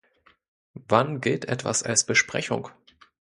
[0.87, 2.69] Wann gilt etwas als Besprechung?